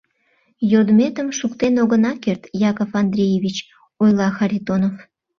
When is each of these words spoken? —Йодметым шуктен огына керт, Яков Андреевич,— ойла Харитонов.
—Йодметым 0.71 1.27
шуктен 1.37 1.73
огына 1.83 2.13
керт, 2.23 2.43
Яков 2.69 2.91
Андреевич,— 3.01 3.57
ойла 4.01 4.29
Харитонов. 4.37 4.95